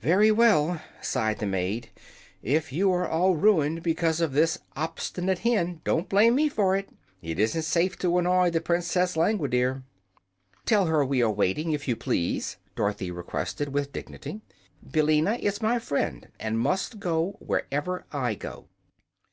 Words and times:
"Very 0.00 0.32
well," 0.32 0.80
sighed 1.00 1.38
the 1.38 1.46
maid; 1.46 1.90
"if 2.42 2.72
you 2.72 2.90
are 2.90 3.08
all 3.08 3.36
ruined 3.36 3.84
because 3.84 4.20
of 4.20 4.32
this 4.32 4.58
obstinate 4.74 5.38
hen, 5.38 5.80
don't 5.84 6.08
blame 6.08 6.34
me 6.34 6.48
for 6.48 6.74
it. 6.74 6.88
It 7.22 7.38
isn't 7.38 7.62
safe 7.62 7.96
to 8.00 8.18
annoy 8.18 8.50
the 8.50 8.60
Princess 8.60 9.16
Langwidere." 9.16 9.84
"Tell 10.66 10.86
her 10.86 11.04
we 11.04 11.22
are 11.22 11.30
waiting, 11.30 11.70
if 11.70 11.86
you 11.86 11.94
please," 11.94 12.56
Dorothy 12.74 13.12
requested, 13.12 13.68
with 13.68 13.92
dignity. 13.92 14.40
"Billina 14.90 15.34
is 15.34 15.62
my 15.62 15.78
friend, 15.78 16.30
and 16.40 16.58
must 16.58 16.98
go 16.98 17.36
wherever 17.38 18.06
I 18.10 18.34
go." 18.34 18.66